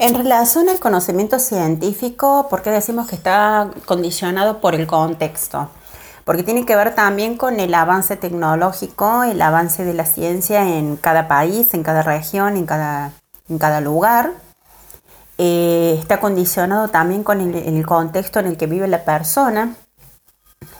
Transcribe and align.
En 0.00 0.14
relación 0.14 0.70
al 0.70 0.80
conocimiento 0.80 1.38
científico, 1.38 2.46
¿por 2.48 2.62
qué 2.62 2.70
decimos 2.70 3.06
que 3.06 3.16
está 3.16 3.68
condicionado 3.84 4.58
por 4.58 4.74
el 4.74 4.86
contexto? 4.86 5.68
Porque 6.24 6.42
tiene 6.42 6.64
que 6.64 6.74
ver 6.74 6.94
también 6.94 7.36
con 7.36 7.60
el 7.60 7.74
avance 7.74 8.16
tecnológico, 8.16 9.24
el 9.24 9.42
avance 9.42 9.84
de 9.84 9.92
la 9.92 10.06
ciencia 10.06 10.66
en 10.66 10.96
cada 10.96 11.28
país, 11.28 11.74
en 11.74 11.82
cada 11.82 12.00
región, 12.00 12.56
en 12.56 12.64
cada, 12.64 13.80
lugar. 13.82 14.32
Eh, 15.36 15.98
está 16.00 16.18
condicionado 16.18 16.88
también 16.88 17.22
con 17.22 17.38
el, 17.42 17.84
contexto 17.84 18.40
en 18.40 18.46
el 18.46 18.56
que 18.56 18.64
vive 18.64 18.88
la 18.88 19.04
persona. 19.04 19.74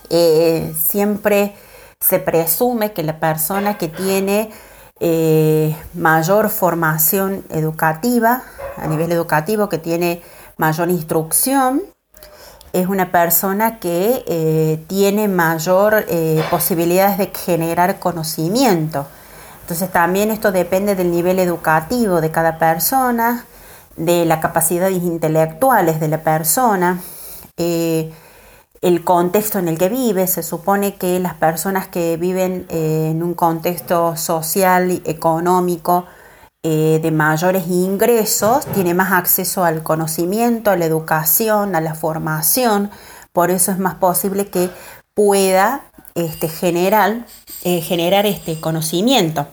Eh, 0.08 0.74
siempre 0.82 1.54
se 2.00 2.20
presume 2.20 2.94
que 2.94 3.02
la 3.02 3.20
persona 3.20 3.76
que 3.76 3.88
tiene 3.88 4.50
eh, 4.98 5.76
mayor 5.92 6.48
formación 6.48 7.44
educativa 7.50 8.44
a 8.80 8.86
nivel 8.86 9.12
educativo, 9.12 9.68
que 9.68 9.78
tiene 9.78 10.22
mayor 10.56 10.90
instrucción, 10.90 11.82
es 12.72 12.86
una 12.86 13.10
persona 13.10 13.80
que 13.80 14.24
eh, 14.26 14.84
tiene 14.86 15.28
mayor 15.28 16.04
eh, 16.08 16.42
posibilidades 16.50 17.18
de 17.18 17.32
generar 17.34 17.98
conocimiento. 17.98 19.06
Entonces 19.62 19.90
también 19.90 20.30
esto 20.30 20.52
depende 20.52 20.94
del 20.94 21.10
nivel 21.10 21.38
educativo 21.38 22.20
de 22.20 22.30
cada 22.30 22.58
persona, 22.58 23.44
de 23.96 24.24
las 24.24 24.40
capacidades 24.40 25.02
intelectuales 25.02 26.00
de 26.00 26.08
la 26.08 26.22
persona, 26.22 27.00
eh, 27.56 28.12
el 28.80 29.04
contexto 29.04 29.58
en 29.58 29.68
el 29.68 29.76
que 29.76 29.88
vive. 29.88 30.26
Se 30.26 30.42
supone 30.42 30.94
que 30.94 31.18
las 31.18 31.34
personas 31.34 31.88
que 31.88 32.16
viven 32.16 32.66
en 32.68 33.22
un 33.22 33.34
contexto 33.34 34.16
social, 34.16 34.90
y 34.90 35.02
económico, 35.04 36.06
eh, 36.62 37.00
de 37.02 37.10
mayores 37.10 37.68
ingresos 37.68 38.66
tiene 38.74 38.92
más 38.92 39.12
acceso 39.12 39.64
al 39.64 39.82
conocimiento, 39.82 40.70
a 40.70 40.76
la 40.76 40.84
educación, 40.84 41.74
a 41.74 41.80
la 41.80 41.94
formación, 41.94 42.90
por 43.32 43.50
eso 43.50 43.72
es 43.72 43.78
más 43.78 43.94
posible 43.94 44.48
que 44.48 44.68
pueda 45.14 45.90
este, 46.14 46.48
generar, 46.48 47.24
eh, 47.64 47.80
generar 47.80 48.26
este 48.26 48.60
conocimiento. 48.60 49.48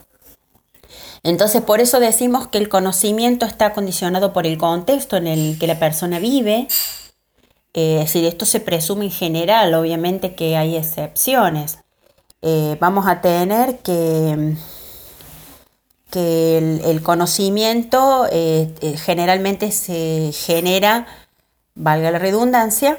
Entonces, 1.22 1.62
por 1.62 1.80
eso 1.80 1.98
decimos 1.98 2.46
que 2.48 2.58
el 2.58 2.68
conocimiento 2.68 3.46
está 3.46 3.72
condicionado 3.72 4.34
por 4.34 4.46
el 4.46 4.58
contexto 4.58 5.16
en 5.16 5.28
el 5.28 5.58
que 5.58 5.66
la 5.66 5.78
persona 5.78 6.18
vive. 6.18 6.68
Eh, 7.72 8.04
si 8.06 8.26
esto 8.26 8.44
se 8.44 8.60
presume 8.60 9.06
en 9.06 9.12
general, 9.12 9.72
obviamente 9.72 10.34
que 10.34 10.58
hay 10.58 10.76
excepciones. 10.76 11.78
vamos 12.78 13.06
a 13.06 13.22
tener 13.22 13.78
que 13.78 14.56
que 16.10 16.80
el, 16.84 17.02
conocimiento 17.02 18.26
eh, 18.30 18.72
eh, 18.80 18.96
generalmente 18.96 19.72
se 19.72 20.32
genera, 20.32 21.06
valga 21.74 22.10
la 22.10 22.18
redundancia, 22.18 22.98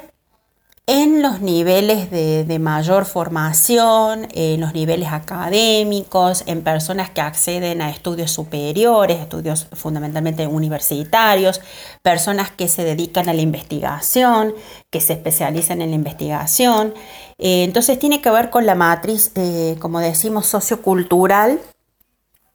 en 0.86 1.22
los 1.22 1.40
niveles 1.40 2.10
de, 2.10 2.58
mayor 2.58 3.04
formación, 3.04 4.26
en 4.32 4.60
los 4.60 4.74
niveles 4.74 5.12
académicos, 5.12 6.42
en 6.46 6.62
personas 6.62 7.10
que 7.10 7.20
acceden 7.20 7.80
a 7.80 7.90
estudios 7.90 8.32
superiores, 8.32 9.20
estudios 9.20 9.68
fundamentalmente 9.72 10.48
universitarios, 10.48 11.60
personas 12.02 12.50
que 12.50 12.66
se 12.66 12.82
dedican 12.82 13.28
a 13.28 13.34
la 13.34 13.42
investigación, 13.42 14.52
que 14.90 15.00
se 15.00 15.12
especializan 15.12 15.80
en 15.80 15.90
la 15.90 15.96
investigación. 15.96 16.92
Eh, 17.38 17.62
entonces 17.62 17.96
tiene 18.00 18.20
que 18.20 18.30
ver 18.30 18.50
con 18.50 18.66
la 18.66 18.74
matriz, 18.74 19.32
como 19.78 20.00
decimos, 20.00 20.46
sociocultural 20.46 21.60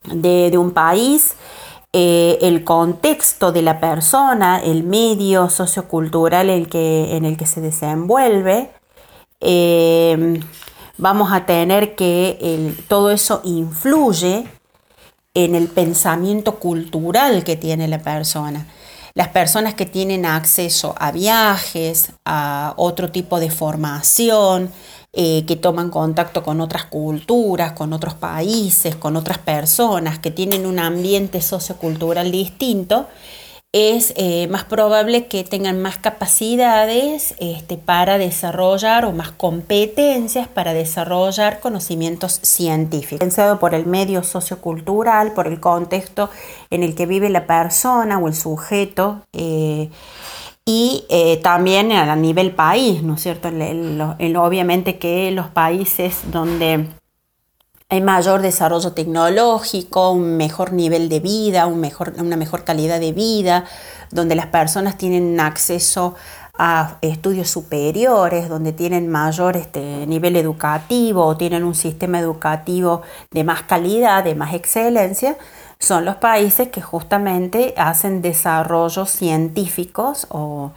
de, 0.08 0.58
un 0.58 0.72
país, 0.72 1.36
eh, 1.94 2.38
el 2.42 2.64
contexto 2.64 3.52
de 3.52 3.62
la 3.62 3.80
persona, 3.80 4.62
el 4.62 4.84
medio 4.84 5.50
sociocultural 5.50 6.50
en 6.50 6.62
el 6.62 6.70
que, 6.70 7.16
en 7.16 7.26
el 7.26 7.38
que 7.38 7.46
se 7.46 7.62
desenvuelve, 7.62 8.72
eh, 9.42 10.42
vamos 10.98 11.32
a 11.32 11.46
tener 11.46 11.96
que 11.96 12.74
todo 12.88 13.12
eso 13.12 13.42
influye 13.44 14.48
en 15.36 15.54
el 15.54 15.68
pensamiento 15.68 16.56
cultural 16.56 17.44
que 17.44 17.56
tiene 17.56 17.88
la 17.88 18.00
persona. 18.00 18.66
Las 19.14 19.30
personas 19.30 19.76
que 19.76 19.86
tienen 19.86 20.26
acceso 20.26 20.96
a 20.98 21.12
viajes, 21.12 22.12
a 22.26 22.74
otro 22.78 23.12
tipo 23.12 23.40
de 23.40 23.52
formación, 23.52 24.72
eh, 25.16 25.46
que 25.46 25.56
toman 25.56 25.90
contacto 25.90 26.44
con 26.44 26.60
otras 26.60 26.86
culturas, 26.86 27.72
con 27.72 27.94
otros 27.94 28.16
países, 28.16 28.96
con 28.96 29.16
otras 29.16 29.38
personas, 29.38 30.20
que 30.20 30.30
tienen 30.30 30.66
un 30.66 30.78
ambiente 30.78 31.42
sociocultural 31.42 32.32
distinto, 32.32 33.08
es 33.78 34.14
eh, 34.16 34.48
más 34.48 34.64
probable 34.64 35.28
que 35.28 35.44
tengan 35.44 35.82
más 35.82 35.98
capacidades 35.98 37.36
este, 37.40 37.76
para 37.76 38.18
desarrollar 38.18 39.04
o 39.04 39.12
más 39.12 39.32
competencias 39.32 40.48
para 40.48 40.74
desarrollar 40.74 41.60
conocimientos 41.60 42.40
científicos. 42.42 43.20
Pensado 43.20 43.60
por 43.60 43.74
el 43.74 43.86
medio 43.86 44.24
sociocultural, 44.24 45.34
por 45.34 45.48
el 45.48 45.60
contexto 45.60 46.30
en 46.70 46.84
el 46.84 46.96
que 46.96 47.06
vive 47.06 47.30
la 47.30 47.48
persona 47.48 48.18
o 48.18 48.30
el 48.30 48.36
sujeto. 48.36 49.22
Eh, 49.34 49.90
y 50.66 51.06
eh, 51.10 51.38
también 51.44 51.92
a 51.92 52.16
nivel 52.16 52.56
país, 52.56 53.04
¿no 53.04 53.14
es 53.16 53.22
cierto? 53.22 53.50
obviamente 53.50 54.98
que 54.98 55.30
los 55.32 55.48
países 55.48 56.32
donde 56.32 56.88
hay 57.88 58.02
mayor 58.02 58.42
desarrollo 58.42 58.94
tecnológico, 58.94 60.12
un 60.12 60.38
mejor 60.38 60.74
nivel 60.74 61.08
de 61.08 61.20
vida, 61.20 61.68
una 61.68 62.36
mejor 62.36 62.64
calidad 62.64 63.00
de 63.00 63.12
vida, 63.12 63.66
donde 64.10 64.34
las 64.34 64.48
personas 64.48 64.98
tienen 64.98 65.40
acceso 65.40 66.16
a 66.58 66.98
estudios 67.02 67.50
superiores, 67.50 68.50
donde 68.50 68.72
tienen 68.72 69.10
mayor 69.10 69.58
este, 69.58 70.08
nivel 70.08 70.36
educativo 70.36 71.36
tienen 71.36 71.64
un 71.64 71.76
sistema 71.76 72.20
educativo 72.20 73.02
de 73.32 73.44
más 73.44 73.64
calidad, 73.64 74.24
de 74.24 74.36
más 74.36 74.54
excelencia, 74.54 75.38
son 75.80 76.06
los 76.06 76.16
países 76.16 76.70
que 76.70 76.82
justamente 76.82 77.74
hacen 77.78 78.22
desarrollos 78.22 79.10
científicos 79.10 80.28
o, 80.30 80.72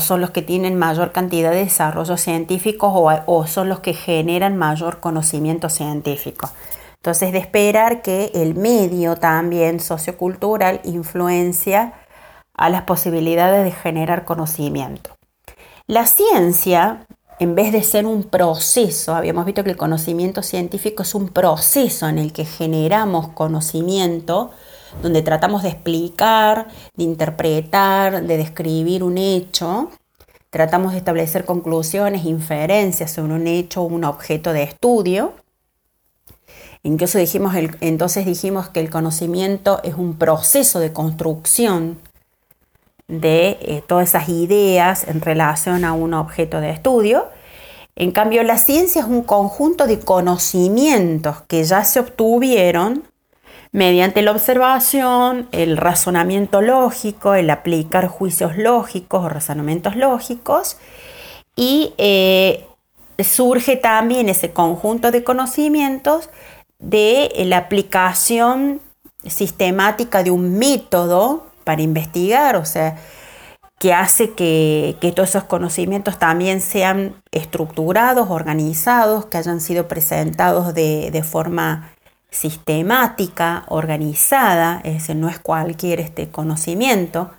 son 0.00 0.20
los 0.20 0.30
que 0.30 0.42
tienen 0.42 0.78
mayor 0.78 1.12
cantidad 1.12 1.50
de 1.50 1.64
desarrollos 1.64 2.20
científicos 2.20 2.92
o, 3.26 3.46
son 3.46 3.68
los 3.68 3.80
que 3.80 3.94
generan 3.94 4.56
mayor 4.56 5.00
conocimiento 5.00 5.68
científico. 5.68 6.50
Entonces, 6.96 7.32
de 7.32 7.38
esperar 7.38 8.02
que 8.02 8.32
el 8.34 8.54
medio 8.54 9.16
también 9.16 9.80
sociocultural 9.80 10.80
influencia 10.84 11.92
a 12.54 12.68
las 12.70 12.82
posibilidades 12.82 13.64
de 13.64 13.70
generar 13.70 14.24
conocimiento. 14.24 15.16
La 15.86 16.06
ciencia, 16.06 17.06
en 17.38 17.54
vez 17.54 17.72
de 17.72 17.82
ser 17.82 18.06
un 18.06 18.24
proceso, 18.24 19.14
habíamos 19.14 19.46
visto 19.46 19.62
que 19.62 19.70
el 19.70 19.76
conocimiento 19.76 20.42
científico 20.42 21.02
es 21.02 21.14
un 21.14 21.28
proceso 21.28 22.08
en 22.08 22.18
el 22.18 22.32
que 22.32 22.44
generamos 22.44 23.28
conocimiento, 23.28 24.50
donde 25.02 25.22
tratamos 25.22 25.62
de 25.62 25.68
explicar, 25.68 26.68
de 26.96 27.04
interpretar, 27.04 28.24
de 28.24 28.36
describir 28.36 29.04
un 29.04 29.18
hecho, 29.18 29.90
tratamos 30.50 30.92
de 30.92 30.98
establecer 30.98 31.44
conclusiones, 31.44 32.24
inferencias 32.24 33.12
sobre 33.12 33.34
un 33.34 33.46
hecho 33.46 33.82
o 33.82 33.86
un 33.86 34.04
objeto 34.04 34.52
de 34.52 34.64
estudio. 34.64 35.34
Dijimos 36.82 37.54
entonces 37.80 38.24
dijimos 38.24 38.68
que 38.68 38.80
el 38.80 38.88
conocimiento 38.88 39.80
es 39.82 39.94
un 39.94 40.16
proceso 40.16 40.80
de 40.80 40.92
construcción 40.92 41.98
de 43.08 43.58
eh, 43.62 43.82
todas 43.86 44.10
esas 44.10 44.28
ideas 44.28 45.08
en 45.08 45.20
relación 45.20 45.84
a 45.84 45.94
un 45.94 46.14
objeto 46.14 46.60
de 46.60 46.70
estudio. 46.70 47.26
En 47.96 48.12
cambio, 48.12 48.42
la 48.44 48.58
ciencia 48.58 49.00
es 49.00 49.08
un 49.08 49.22
conjunto 49.22 49.86
de 49.86 49.98
conocimientos 49.98 51.42
que 51.48 51.64
ya 51.64 51.82
se 51.84 51.98
obtuvieron 52.00 53.02
mediante 53.72 54.22
la 54.22 54.30
observación, 54.30 55.48
el 55.52 55.76
razonamiento 55.76 56.62
lógico, 56.62 57.34
el 57.34 57.50
aplicar 57.50 58.08
juicios 58.08 58.56
lógicos 58.56 59.24
o 59.24 59.28
razonamientos 59.28 59.96
lógicos 59.96 60.76
y 61.56 61.92
eh, 61.98 62.64
surge 63.18 63.76
también 63.76 64.28
ese 64.28 64.52
conjunto 64.52 65.10
de 65.10 65.24
conocimientos 65.24 66.30
de 66.78 67.30
la 67.46 67.58
aplicación 67.58 68.80
sistemática 69.24 70.22
de 70.22 70.30
un 70.30 70.56
método 70.58 71.47
para 71.68 71.82
investigar, 71.82 72.56
o 72.56 72.64
sea, 72.64 72.96
que 73.78 73.92
hace 73.92 74.30
que, 74.32 74.96
todos 75.14 75.28
esos 75.28 75.44
conocimientos 75.44 76.18
también 76.18 76.62
sean 76.62 77.22
estructurados, 77.30 78.30
organizados, 78.30 79.26
que 79.26 79.36
hayan 79.36 79.60
sido 79.60 79.86
presentados 79.86 80.72
de, 80.72 81.22
forma 81.30 81.92
sistemática, 82.30 83.66
organizada, 83.68 84.80
es 84.82 84.94
decir, 84.94 85.16
no 85.16 85.28
es 85.28 85.38
cualquier 85.40 86.00
este 86.00 86.30
conocimiento, 86.30 87.32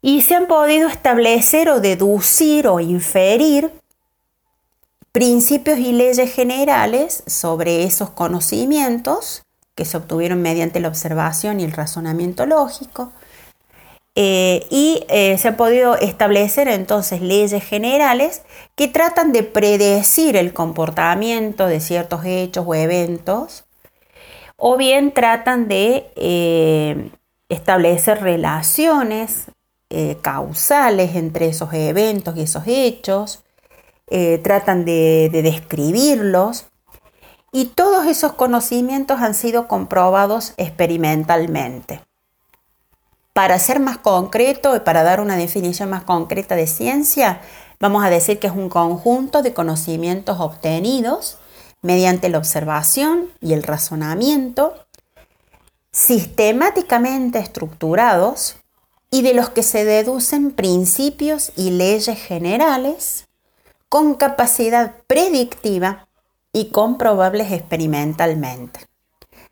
y 0.00 0.22
se 0.22 0.34
han 0.34 0.46
podido 0.46 0.88
establecer 0.88 1.68
o 1.68 1.80
deducir 1.80 2.66
o 2.66 2.80
inferir 2.80 3.70
principios 5.12 5.78
y 5.78 5.92
leyes 5.92 6.32
generales 6.32 7.24
sobre 7.26 7.84
esos 7.84 8.08
conocimientos 8.08 9.42
que 9.74 9.84
se 9.84 9.96
obtuvieron 9.96 10.42
mediante 10.42 10.80
la 10.80 10.88
observación 10.88 11.60
y 11.60 11.64
el 11.64 11.72
razonamiento 11.72 12.46
lógico. 12.46 13.12
Eh, 14.14 14.66
y 14.68 15.04
eh, 15.08 15.38
se 15.38 15.48
han 15.48 15.56
podido 15.56 15.96
establecer 15.96 16.68
entonces 16.68 17.22
leyes 17.22 17.64
generales 17.64 18.42
que 18.76 18.86
tratan 18.86 19.32
de 19.32 19.42
predecir 19.42 20.36
el 20.36 20.52
comportamiento 20.52 21.66
de 21.66 21.80
ciertos 21.80 22.22
hechos 22.26 22.64
o 22.66 22.74
eventos, 22.74 23.64
o 24.56 24.76
bien 24.76 25.12
tratan 25.12 25.66
de 25.66 26.10
eh, 26.16 27.10
establecer 27.48 28.22
relaciones 28.22 29.46
causales 30.22 31.16
entre 31.16 31.48
esos 31.48 31.74
eventos 31.74 32.34
y 32.38 32.40
esos 32.40 32.62
hechos, 32.66 33.44
tratan 34.42 34.86
de 34.86 35.28
describirlos, 35.30 36.71
y 37.52 37.66
todos 37.66 38.06
esos 38.06 38.32
conocimientos 38.32 39.20
han 39.20 39.34
sido 39.34 39.68
comprobados 39.68 40.54
experimentalmente. 40.56 42.02
Para 43.34 43.58
ser 43.58 43.78
más 43.78 43.98
concreto 43.98 44.74
y 44.74 44.80
para 44.80 45.02
dar 45.02 45.20
una 45.20 45.36
definición 45.36 45.90
más 45.90 46.04
concreta 46.04 46.56
de 46.56 46.66
ciencia, 46.66 47.40
vamos 47.78 48.04
a 48.04 48.10
decir 48.10 48.38
que 48.38 48.46
es 48.46 48.52
un 48.54 48.70
conjunto 48.70 49.42
de 49.42 49.52
conocimientos 49.52 50.40
obtenidos 50.40 51.38
mediante 51.82 52.30
la 52.30 52.38
observación 52.38 53.28
y 53.40 53.52
el 53.52 53.62
razonamiento, 53.62 54.74
sistemáticamente 55.92 57.38
estructurados 57.38 58.56
y 59.10 59.20
de 59.20 59.34
los 59.34 59.50
que 59.50 59.62
se 59.62 59.84
deducen 59.84 60.52
principios 60.52 61.52
y 61.54 61.70
leyes 61.70 62.18
generales 62.18 63.28
con 63.90 64.14
capacidad 64.14 64.94
predictiva 65.06 66.08
y 66.52 66.70
comprobables 66.70 67.52
experimentalmente. 67.52 68.80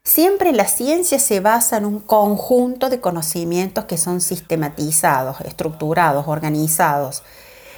Siempre 0.03 0.53
la 0.53 0.67
ciencia 0.67 1.19
se 1.19 1.41
basa 1.41 1.77
en 1.77 1.85
un 1.85 2.01
conjunto 2.01 2.89
de 2.89 3.01
conocimientos 3.01 3.85
que 3.85 3.99
son 3.99 4.21
sistematizados, 4.21 5.41
estructurados, 5.43 6.27
organizados, 6.27 7.23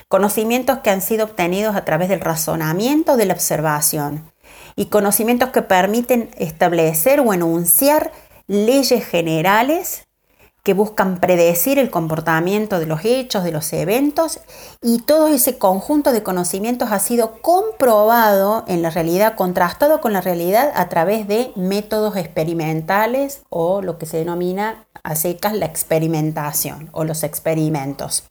conocimientos 0.08 0.78
que 0.78 0.90
han 0.90 1.02
sido 1.02 1.24
obtenidos 1.24 1.74
a 1.74 1.84
través 1.84 2.08
del 2.08 2.20
razonamiento 2.20 3.16
de 3.16 3.26
la 3.26 3.34
observación 3.34 4.30
y 4.76 4.86
conocimientos 4.86 5.50
que 5.50 5.62
permiten 5.62 6.30
establecer 6.36 7.20
o 7.20 7.32
enunciar 7.32 8.12
leyes 8.46 9.04
generales 9.06 10.06
que 10.62 10.74
buscan 10.74 11.18
predecir 11.18 11.78
el 11.78 11.90
comportamiento 11.90 12.78
de 12.78 12.86
los 12.86 13.04
hechos, 13.04 13.42
de 13.42 13.50
los 13.50 13.72
eventos, 13.72 14.40
y 14.80 15.00
todo 15.02 15.26
ese 15.28 15.58
conjunto 15.58 16.12
de 16.12 16.22
conocimientos 16.22 16.92
ha 16.92 17.00
sido 17.00 17.40
comprobado 17.42 18.64
en 18.68 18.80
la 18.80 18.90
realidad, 18.90 19.34
contrastado 19.34 20.00
con 20.00 20.12
la 20.12 20.20
realidad 20.20 20.70
a 20.74 20.88
través 20.88 21.26
de 21.26 21.52
métodos 21.56 22.16
experimentales 22.16 23.42
o 23.48 23.82
lo 23.82 23.98
que 23.98 24.06
se 24.06 24.18
denomina 24.18 24.86
a 25.02 25.16
secas 25.16 25.52
la 25.52 25.66
experimentación 25.66 26.90
o 26.92 27.02
los 27.04 27.24
experimentos. 27.24 28.24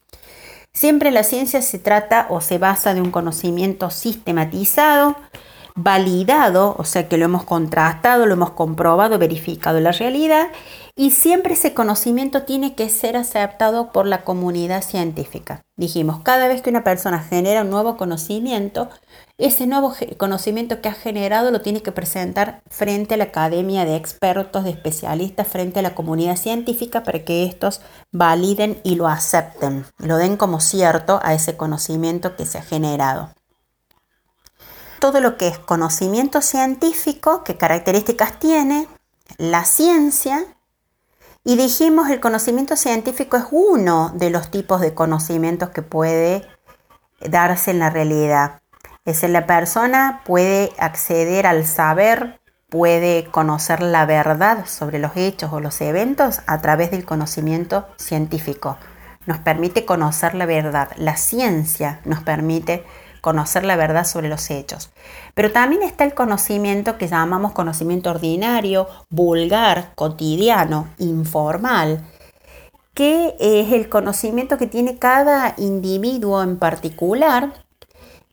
Siempre 0.74 1.12
la 1.12 1.24
ciencia 1.24 1.62
se 1.62 1.80
trata 1.80 2.28
o 2.30 2.40
se 2.40 2.58
basa 2.58 2.94
de 2.94 3.02
un 3.02 3.12
conocimiento 3.12 3.90
sistematizado, 3.90 5.18
validado, 5.76 6.76
o 6.78 6.86
sea 6.86 7.10
que 7.10 7.18
lo 7.18 7.26
hemos 7.26 7.44
contrastado, 7.44 8.26
lo 8.26 8.34
hemos 8.34 8.52
comprobado, 8.52 9.18
verificado 9.18 9.80
la 9.82 9.92
realidad, 9.92 10.48
y 10.96 11.12
siempre 11.12 11.54
ese 11.54 11.74
conocimiento 11.74 12.44
tiene 12.44 12.76
que 12.76 12.90
ser 12.90 13.18
aceptado 13.18 13.92
por 13.92 14.06
la 14.06 14.24
comunidad 14.24 14.84
científica. 14.84 15.62
Dijimos, 15.78 16.22
cada 16.22 16.48
vez 16.48 16.62
que 16.62 16.70
una 16.70 16.84
persona 16.84 17.20
genera 17.20 17.62
un 17.62 17.70
nuevo 17.70 17.98
conocimiento, 17.98 18.90
ese 19.38 19.68
nuevo 19.68 19.94
conocimiento 20.18 20.82
que 20.82 20.90
ha 20.90 20.94
generado 20.94 21.52
lo 21.52 21.62
tiene 21.62 21.82
que 21.82 21.92
presentar 21.92 22.62
frente 22.70 23.16
a 23.16 23.18
la 23.18 23.26
academia 23.26 23.86
de 23.86 23.96
expertos, 23.96 24.64
de 24.64 24.72
especialistas, 24.72 25.48
frente 25.48 25.80
a 25.80 25.84
la 25.84 25.96
comunidad 25.96 26.36
científica 26.36 27.04
para 27.04 27.24
que 27.24 27.46
estos 27.46 27.82
validen 28.12 28.80
y 28.84 28.96
lo 28.96 29.08
acepten, 29.08 29.86
lo 29.98 30.18
den 30.18 30.38
como 30.38 30.60
cierto 30.60 31.20
a 31.24 31.34
ese 31.34 31.58
conocimiento 31.58 32.36
que 32.36 32.46
se 32.46 32.58
ha 32.58 32.64
generado 32.64 33.34
todo 35.00 35.20
lo 35.20 35.36
que 35.36 35.48
es 35.48 35.58
conocimiento 35.58 36.42
científico, 36.44 37.44
qué 37.44 37.58
características 37.58 38.40
tiene, 38.40 38.88
la 39.40 39.66
ciencia, 39.66 40.46
y 41.44 41.56
dijimos 41.56 42.10
el 42.10 42.20
conocimiento 42.20 42.76
científico 42.76 43.38
es 43.38 43.46
uno 43.52 44.12
de 44.16 44.30
los 44.30 44.52
tipos 44.52 44.82
de 44.82 44.94
conocimientos 44.94 45.70
que 45.70 45.82
puede 45.82 46.48
darse 47.20 47.72
en 47.72 47.80
la 47.80 47.90
realidad. 47.90 48.62
Es 49.06 49.24
la 49.24 49.48
persona 49.48 50.22
puede 50.26 50.72
acceder 50.78 51.48
al 51.48 51.66
saber, 51.66 52.40
puede 52.70 53.26
conocer 53.26 53.82
la 53.82 54.06
verdad 54.06 54.66
sobre 54.68 55.00
los 55.00 55.14
hechos 55.16 55.52
o 55.52 55.60
los 55.60 55.82
eventos 55.82 56.42
a 56.46 56.62
través 56.62 56.92
del 56.92 57.06
conocimiento 57.06 57.88
científico. 57.98 58.78
Nos 59.26 59.40
permite 59.40 59.86
conocer 59.86 60.36
la 60.36 60.46
verdad. 60.46 60.90
La 60.98 61.18
ciencia 61.18 62.02
nos 62.06 62.22
permite 62.22 62.86
conocer 63.22 63.64
la 63.64 63.76
verdad 63.76 64.06
sobre 64.06 64.30
los 64.30 64.50
hechos. 64.50 64.90
Pero 65.34 65.52
también 65.52 65.84
está 65.84 66.04
el 66.04 66.14
conocimiento 66.14 66.98
que 66.98 67.08
llamamos 67.08 67.54
conocimiento 67.54 68.10
ordinario, 68.10 68.88
vulgar, 69.10 69.94
cotidiano, 69.96 70.90
informal, 70.98 72.04
que 72.94 73.36
es 73.40 73.72
el 73.72 73.88
conocimiento 73.88 74.58
que 74.58 74.68
tiene 74.68 74.98
cada 74.98 75.54
individuo 75.58 76.44
en 76.44 76.58
particular, 76.58 77.54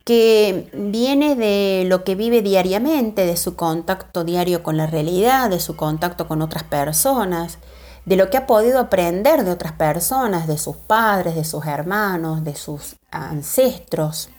que 0.05 0.71
viene 0.73 1.37
de 1.37 1.85
lo 1.87 2.03
que 2.03 2.15
vive 2.15 2.41
diariamente, 2.41 3.27
de 3.27 3.37
su 3.37 3.57
contacto 3.57 4.25
diario 4.25 4.63
con 4.63 4.79
la 4.79 4.87
realidad, 4.87 5.51
de 5.51 5.61
su 5.61 5.77
contacto 5.77 6.27
con 6.27 6.41
otras 6.41 6.65
personas, 6.65 7.59
de 8.07 8.17
lo 8.17 8.31
que 8.31 8.39
ha 8.39 8.47
podido 8.47 8.79
aprender 8.79 9.45
de 9.45 9.51
otras 9.51 9.73
personas, 9.73 10.47
de 10.47 10.57
sus 10.57 10.77
padres, 10.77 11.35
de 11.35 11.45
sus 11.45 11.67
hermanos, 11.67 12.43
de 12.43 12.57
sus 12.57 12.97
ancestros. 13.11 14.31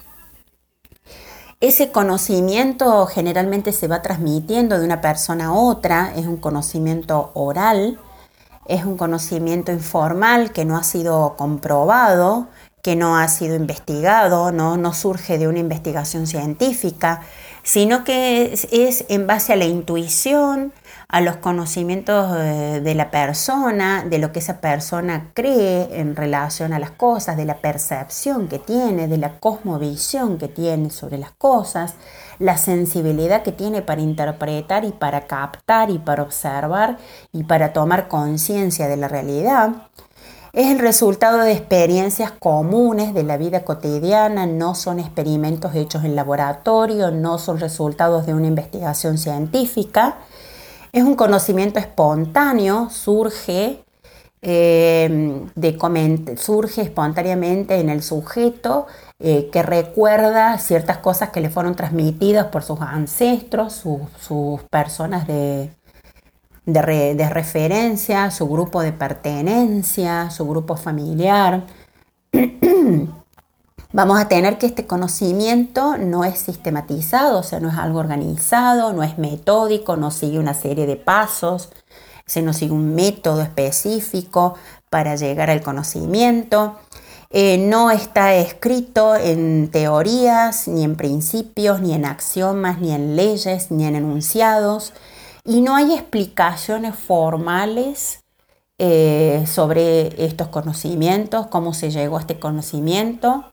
Ese 1.61 1.91
conocimiento 1.91 3.05
generalmente 3.07 3.73
se 3.73 3.89
va 3.89 4.01
transmitiendo 4.01 4.79
de 4.79 4.85
una 4.85 5.01
persona 5.01 5.47
a 5.47 5.51
otra, 5.51 6.13
es 6.15 6.25
un 6.25 6.37
conocimiento 6.37 7.31
oral, 7.33 7.99
es 8.65 8.85
un 8.85 8.95
conocimiento 8.95 9.73
informal 9.73 10.53
que 10.53 10.63
no 10.63 10.77
ha 10.77 10.83
sido 10.83 11.35
comprobado, 11.35 12.47
que 12.81 12.95
no 12.95 13.17
ha 13.17 13.27
sido 13.27 13.57
investigado, 13.57 14.53
no, 14.53 14.77
no 14.77 14.93
surge 14.93 15.37
de 15.37 15.49
una 15.49 15.59
investigación 15.59 16.27
científica, 16.27 17.23
sino 17.69 18.03
que 18.03 18.51
es, 18.51 19.05
en 19.09 19.27
base 19.27 19.53
a 19.53 19.55
la 19.55 19.65
intuición, 19.65 20.73
a 21.07 21.21
los 21.21 21.35
conocimientos 21.35 22.33
de 22.33 22.95
la 22.95 23.11
persona, 23.11 24.03
de 24.03 24.17
lo 24.17 24.31
que 24.31 24.39
esa 24.39 24.59
persona 24.59 25.29
cree 25.35 25.99
en 25.99 26.15
relación 26.15 26.73
a 26.73 26.79
las 26.79 26.89
cosas, 26.89 27.37
de 27.37 27.45
la 27.45 27.57
percepción 27.57 28.47
que 28.47 28.57
tiene, 28.57 29.07
de 29.07 29.19
la 29.19 29.39
cosmovisión 29.39 30.39
que 30.39 30.47
tiene 30.47 30.89
sobre 30.89 31.19
las 31.19 31.29
cosas, 31.33 31.93
la 32.39 32.57
sensibilidad 32.57 33.43
que 33.43 33.51
tiene 33.51 33.83
para 33.83 34.01
interpretar 34.01 34.83
y 34.83 34.91
para 34.91 35.27
captar 35.27 35.91
y 35.91 35.99
para 35.99 36.23
observar 36.23 36.97
y 37.31 37.43
para 37.43 37.71
tomar 37.71 38.07
conciencia 38.07 38.87
de 38.87 38.97
la 38.97 39.07
realidad 39.07 39.73
es 40.53 40.71
el 40.71 40.79
resultado 40.79 41.39
de 41.39 41.51
experiencias 41.51 42.31
comunes 42.31 43.13
de 43.13 43.23
la 43.23 43.37
vida 43.37 43.63
cotidiana, 43.63 44.47
no 44.47 44.73
son 44.73 44.99
experimentos 44.99 45.75
hechos 45.75 46.03
en 46.03 46.15
laboratorio, 46.15 47.11
no 47.11 47.37
son 47.37 47.59
resultados 47.59 48.25
de 48.25 48.33
una 48.33 48.47
investigación 48.47 49.17
científica. 49.17 50.17
Es 50.91 51.03
un 51.03 51.15
conocimiento 51.15 51.77
espontáneo, 51.77 52.89
surge, 52.89 53.83
eh, 54.41 55.47
de, 55.53 56.37
surge 56.37 56.81
espontáneamente 56.81 57.79
en 57.79 57.89
el 57.89 58.01
sujeto 58.01 58.87
eh, 59.19 59.49
que 59.51 59.61
recuerda 59.61 60.57
ciertas 60.57 60.97
cosas 60.97 61.29
que 61.29 61.41
le 61.41 61.49
fueron 61.49 61.75
transmitidas 61.75 62.47
por 62.47 62.63
sus 62.63 62.79
ancestros, 62.81 63.73
sus 63.73 64.61
personas 64.71 65.27
de, 65.27 65.69
de, 66.73 67.29
referencia, 67.29 68.31
su 68.31 68.47
grupo 68.47 68.81
de 68.81 68.93
pertenencia, 68.93 70.29
su 70.29 70.47
grupo 70.47 70.75
familiar. 70.75 71.65
Vamos 73.91 74.19
a 74.19 74.27
tener 74.27 74.59
que 74.59 74.67
este 74.67 74.85
conocimiento 74.85 75.97
no 75.97 76.23
es 76.23 76.39
sistematizado, 76.39 77.39
o 77.39 77.43
sea, 77.43 77.59
no 77.59 77.69
es 77.69 77.77
algo 77.77 77.99
organizado, 77.99 78.93
no 78.93 79.01
es 79.01 79.17
metódico, 79.17 79.97
no 79.97 80.11
sigue 80.11 80.37
una 80.37 80.53
serie 80.53 80.85
de 80.85 80.95
pasos, 80.95 81.71
se 82.25 82.43
no 82.43 82.53
sigue 82.53 82.73
un 82.73 82.93
método 82.93 83.41
específico 83.41 84.55
para 84.91 85.15
llegar 85.15 85.49
al 85.49 85.61
conocimiento. 85.61 86.77
Eh, 87.31 87.57
no 87.57 87.89
está 87.89 88.35
escrito 88.35 89.15
en 89.15 89.69
teorías, 89.71 90.67
ni 90.67 90.83
en 90.83 90.95
principios, 90.95 91.81
ni 91.81 91.93
en 91.93 92.05
axiomas, 92.05 92.79
ni 92.79 92.91
en 92.91 93.15
leyes, 93.15 93.71
ni 93.71 93.85
en 93.85 93.95
enunciados 93.95 94.93
y 95.49 95.61
no 95.61 95.75
hay 95.75 95.93
explicaciones 95.95 96.93
formales 96.93 98.23
eh, 98.77 99.45
sobre 99.47 100.23
estos 100.23 100.49
conocimientos, 100.49 101.47
cómo 101.47 101.73
se 101.73 101.89
llegó 101.89 102.17
a 102.17 102.19
este 102.19 102.37
conocimiento. 102.37 103.51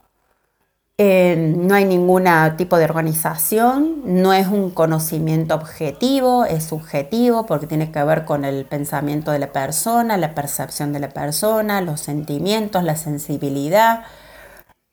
Eh, 0.99 1.55
no 1.57 1.73
hay 1.73 1.85
ningún 1.85 2.25
tipo 2.55 2.77
de 2.77 2.85
organización, 2.85 4.03
no 4.05 4.31
es 4.31 4.45
un 4.45 4.69
conocimiento 4.69 5.55
objetivo, 5.55 6.45
es 6.45 6.65
subjetivo 6.65 7.47
porque 7.47 7.65
tiene 7.65 7.91
que 7.91 8.03
ver 8.03 8.25
con 8.25 8.45
el 8.45 8.65
pensamiento 8.65 9.31
de 9.31 9.39
la 9.39 9.51
persona, 9.51 10.17
la 10.17 10.35
percepción 10.35 10.93
de 10.93 10.99
la 10.99 11.09
persona, 11.09 11.81
los 11.81 11.99
sentimientos, 11.99 12.83
la 12.83 12.95
sensibilidad. 12.95 14.03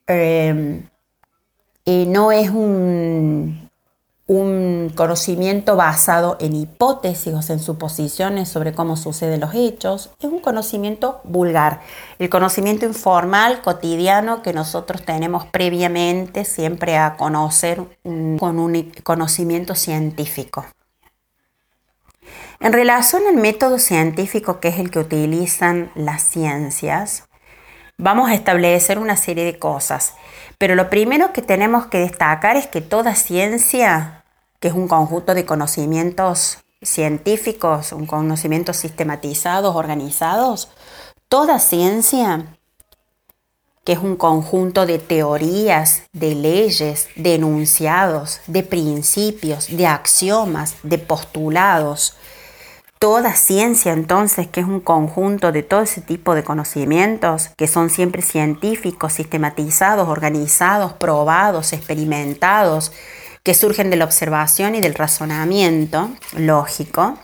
Eh, 0.07 0.83
y 1.85 2.07
no 2.07 2.31
es 2.31 2.49
un, 2.49 3.64
un 4.27 4.91
conocimiento 4.95 5.75
basado 5.75 6.37
en 6.39 6.55
hipótesis 6.55 7.33
o 7.33 7.53
en 7.53 7.59
suposiciones 7.59 8.49
sobre 8.49 8.73
cómo 8.73 8.97
suceden 8.97 9.41
los 9.41 9.53
hechos, 9.53 10.09
es 10.19 10.25
un 10.25 10.39
conocimiento 10.39 11.21
vulgar, 11.23 11.81
el 12.17 12.29
conocimiento 12.29 12.85
informal, 12.85 13.61
cotidiano 13.61 14.41
que 14.41 14.53
nosotros 14.53 15.03
tenemos 15.03 15.45
previamente 15.45 16.43
siempre 16.43 16.97
a 16.97 17.17
conocer 17.17 17.83
con 18.39 18.59
un 18.59 18.91
conocimiento 19.03 19.75
científico. 19.75 20.65
En 22.59 22.73
relación 22.73 23.27
al 23.27 23.35
método 23.35 23.77
científico 23.77 24.59
que 24.59 24.69
es 24.69 24.79
el 24.79 24.89
que 24.89 24.99
utilizan 24.99 25.91
las 25.93 26.23
ciencias, 26.23 27.27
vamos 27.97 28.29
a 28.29 28.33
establecer 28.33 28.99
una 28.99 29.15
serie 29.15 29.45
de 29.45 29.59
cosas. 29.59 30.13
Pero 30.57 30.75
lo 30.75 30.89
primero 30.89 31.33
que 31.33 31.41
tenemos 31.41 31.87
que 31.87 31.99
destacar 31.99 32.57
es 32.57 32.67
que 32.67 32.81
toda 32.81 33.15
ciencia, 33.15 34.23
que 34.59 34.69
es 34.69 34.73
un 34.73 34.87
conjunto 34.87 35.33
de 35.33 35.45
conocimientos 35.45 36.59
científicos, 36.81 37.91
un 37.91 38.05
conocimiento 38.05 38.73
sistematizados, 38.73 39.75
organizados, 39.75 40.69
toda 41.27 41.59
ciencia, 41.59 42.45
que 43.83 43.93
es 43.93 43.99
un 43.99 44.15
conjunto 44.15 44.85
de 44.85 44.97
teorías, 44.97 46.03
de 46.11 46.33
leyes, 46.33 47.07
de 47.15 47.35
enunciados, 47.35 48.41
de 48.47 48.63
principios, 48.63 49.67
de 49.67 49.85
axiomas, 49.85 50.75
de 50.83 50.97
postulados, 50.97 52.15
toda 53.05 53.35
ciencia 53.35 53.93
entonces, 53.93 54.47
que 54.47 54.61
es 54.61 54.65
un 54.65 54.79
conjunto 54.79 55.51
de 55.51 55.61
todo 55.61 55.81
ese 55.81 56.01
tipo 56.01 56.33
de 56.33 56.43
conocimientos, 56.43 57.51
que 57.55 57.67
son 57.67 57.91
siempre 57.91 58.23
científicos, 58.23 59.13
sistematizados, 59.13 60.09
organizados, 60.09 60.93
probados, 60.93 61.71
experimentados, 61.71 62.91
que 63.43 63.53
surgen 63.53 63.91
de 63.91 63.97
la 63.97 64.05
observación 64.05 64.73
y 64.73 64.81
del 64.81 64.95
razonamiento 64.95 66.09
lógico, 66.35 67.19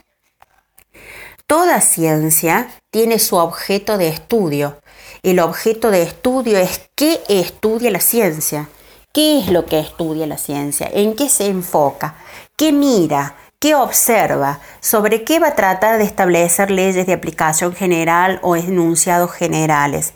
toda 1.47 1.81
ciencia 1.81 2.69
tiene 2.91 3.17
su 3.17 3.37
objeto 3.37 3.97
de 3.97 4.09
estudio. 4.09 4.79
El 5.23 5.39
objeto 5.39 5.89
de 5.89 6.03
estudio 6.03 6.59
es 6.59 6.91
qué 6.93 7.21
estudia 7.27 7.89
la 7.89 8.01
ciencia. 8.01 8.69
¿Qué 9.13 9.39
es 9.39 9.47
lo 9.47 9.65
que 9.65 9.79
estudia 9.79 10.27
la 10.27 10.37
ciencia? 10.37 10.87
¿En 10.93 11.15
qué 11.15 11.27
se 11.27 11.47
enfoca? 11.47 12.17
¿Qué 12.55 12.71
mira? 12.71 13.35
¿Qué 13.61 13.75
observa? 13.75 14.59
¿Sobre 14.79 15.23
qué 15.23 15.37
va 15.37 15.49
a 15.49 15.55
tratar 15.55 15.99
de 15.99 16.03
establecer 16.03 16.71
leyes 16.71 17.05
de 17.05 17.13
aplicación 17.13 17.75
general 17.75 18.39
o 18.41 18.55
enunciados 18.55 19.33
generales? 19.33 20.15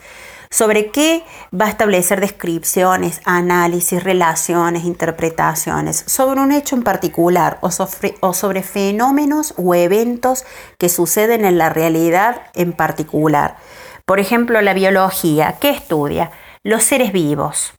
¿Sobre 0.50 0.90
qué 0.90 1.22
va 1.54 1.66
a 1.66 1.68
establecer 1.68 2.20
descripciones, 2.20 3.20
análisis, 3.24 4.02
relaciones, 4.02 4.82
interpretaciones? 4.82 6.02
¿Sobre 6.08 6.40
un 6.40 6.50
hecho 6.50 6.74
en 6.74 6.82
particular 6.82 7.58
o 7.60 7.70
sobre, 7.70 8.62
fenómenos 8.64 9.54
o 9.56 9.76
eventos 9.76 10.44
que 10.76 10.88
suceden 10.88 11.44
en 11.44 11.56
la 11.56 11.68
realidad 11.68 12.42
en 12.54 12.72
particular? 12.72 13.58
Por 14.04 14.18
ejemplo, 14.18 14.60
la 14.60 14.74
biología, 14.74 15.54
¿qué 15.60 15.70
estudia? 15.70 16.32
Los 16.64 16.82
seres 16.82 17.12
vivos. 17.12 17.74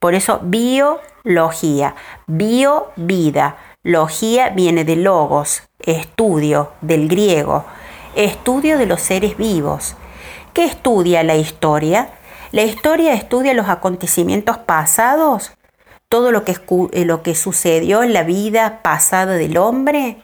Por 0.00 0.16
eso, 0.16 0.40
biología, 0.42 1.94
bio, 2.26 2.90
vida 2.96 3.56
Logía 3.86 4.48
viene 4.48 4.84
de 4.84 4.96
logos, 4.96 5.62
estudio, 5.78 6.72
del 6.80 7.06
griego, 7.06 7.64
estudio 8.16 8.78
de 8.78 8.86
los 8.86 9.00
seres 9.00 9.36
vivos. 9.36 9.94
¿Qué 10.52 10.64
estudia 10.64 11.22
la 11.22 11.36
historia? 11.36 12.10
La 12.50 12.64
historia 12.64 13.14
estudia 13.14 13.54
los 13.54 13.68
acontecimientos 13.68 14.58
pasados, 14.58 15.52
todo 16.08 16.32
lo 16.32 16.42
que, 16.42 16.56
eh, 16.94 17.34
sucedió 17.36 18.02
en 18.02 18.12
la 18.12 18.24
vida 18.24 18.82
pasada 18.82 19.34
del 19.34 19.56
hombre. 19.56 20.16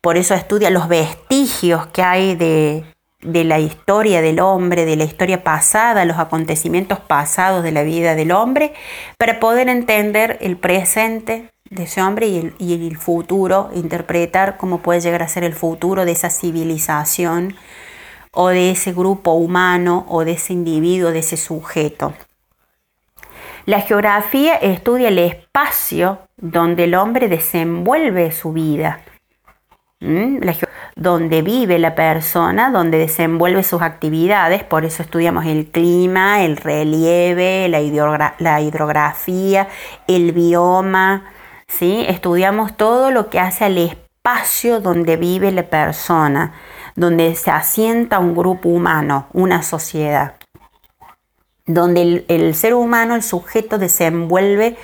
Por 0.00 0.16
eso 0.16 0.34
estudia 0.34 0.70
los 0.70 0.86
vestigios 0.86 1.88
que 1.88 2.04
hay 2.04 2.36
de 2.36 2.84
la 3.22 3.58
historia 3.58 4.22
del 4.22 4.38
hombre, 4.38 4.84
de 4.84 4.94
la 4.94 5.02
historia 5.02 5.42
pasada, 5.42 6.04
los 6.04 6.20
acontecimientos 6.20 7.00
pasados 7.00 7.64
de 7.64 7.72
la 7.72 7.82
vida 7.82 8.14
del 8.14 8.30
hombre, 8.30 8.72
para 9.18 9.40
poder 9.40 9.68
entender 9.68 10.38
el 10.40 10.56
presente 10.56 11.50
de 11.70 11.84
ese 11.84 12.02
hombre 12.02 12.26
y 12.26 12.86
el, 12.86 12.96
futuro, 12.96 13.70
interpretar 13.74 14.56
cómo 14.56 14.78
puede 14.78 15.00
llegar 15.00 15.22
a 15.22 15.28
ser 15.28 15.44
el 15.44 15.54
futuro 15.54 16.04
de 16.04 16.10
esa 16.10 16.28
civilización 16.28 17.54
o 18.32 18.48
de 18.48 18.72
ese 18.72 18.92
grupo 18.92 19.32
humano 19.32 20.04
o 20.08 20.24
de 20.24 20.32
ese 20.32 20.52
individuo, 20.52 21.12
de 21.12 21.20
ese 21.20 21.36
sujeto. 21.36 22.12
La 23.66 23.82
geografía 23.82 24.56
estudia 24.56 25.08
el 25.08 25.18
espacio 25.18 26.18
donde 26.36 26.84
el 26.84 26.94
hombre 26.96 27.28
desenvuelve 27.28 28.32
su 28.32 28.52
vida, 28.52 29.02
donde 30.96 31.42
vive 31.42 31.78
la 31.78 31.94
persona, 31.94 32.72
donde 32.72 32.98
desenvuelve 32.98 33.62
sus 33.62 33.82
actividades, 33.82 34.64
por 34.64 34.84
eso 34.84 35.04
estudiamos 35.04 35.46
el 35.46 35.66
clima, 35.66 36.42
el 36.42 36.56
relieve, 36.56 37.68
la, 37.68 38.34
la 38.38 38.60
hidrografía, 38.60 39.68
el 40.08 40.32
bioma, 40.32 41.30
¿sí? 41.70 42.04
Estudiamos 42.08 42.76
todo 42.76 43.10
lo 43.10 43.30
que 43.30 43.38
hace 43.38 43.64
al 43.64 43.78
espacio 43.78 44.80
donde 44.80 45.16
vive 45.16 45.52
la 45.52 45.62
persona, 45.62 46.52
donde 46.96 47.34
se 47.34 47.50
asienta 47.50 48.18
un 48.18 48.34
grupo 48.34 48.68
humano, 48.68 49.28
una 49.32 49.62
sociedad, 49.62 50.34
donde 51.66 52.24
el, 52.28 52.54
ser 52.54 52.74
humano, 52.74 53.14
el 53.14 53.22
sujeto, 53.22 53.78
desenvuelve 53.78 54.76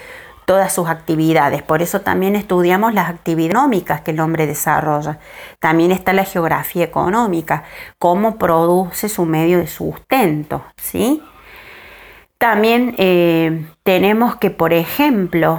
todas 0.47 0.73
sus 0.73 0.89
actividades. 0.89 1.63
Por 1.63 1.83
eso 1.83 2.03
también 2.03 2.37
estudiamos 2.37 2.95
las 2.95 3.11
actividades 3.11 3.51
económicas 3.51 4.01
que 4.03 4.13
el 4.13 4.21
hombre 4.21 4.47
desarrolla. 4.47 5.19
También 5.59 5.91
está 5.91 6.13
la 6.13 6.25
geografía 6.25 6.85
económica, 6.85 7.65
cómo 7.99 8.37
produce 8.39 9.09
su 9.09 9.25
medio 9.25 9.59
de 9.59 9.67
sustento, 9.67 10.65
¿sí? 10.77 11.21
También 12.39 12.95
eh, 12.99 13.67
tenemos 13.83 14.37
que, 14.37 14.51
por 14.51 14.73
ejemplo, 14.73 15.59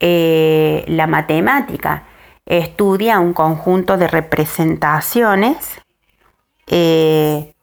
eh, 0.00 0.84
la 0.88 1.06
matemática. 1.06 2.04
Estudia 2.44 3.18
un 3.18 3.32
conjunto 3.32 3.96
de 3.96 4.08
representaciones, 4.08 5.80
eh, 6.68 7.54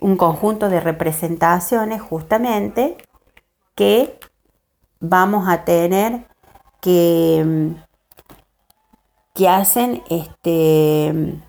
un 0.00 0.16
conjunto 0.16 0.68
de 0.68 0.80
representaciones 0.80 2.00
justamente 2.00 2.96
que 3.74 4.18
vamos 5.00 5.48
a 5.48 5.64
tener 5.64 6.26
que, 6.80 7.74
que 9.34 9.48
hacen 9.48 10.02
este, 10.08 11.40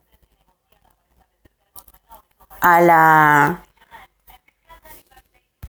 a 2.61 2.81
la 2.81 3.63